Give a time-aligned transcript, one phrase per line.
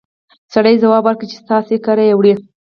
[0.53, 2.33] سړي ځواب ورکړ چې ستاسې کره يې وړي!